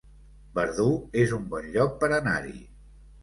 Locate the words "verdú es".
0.59-1.35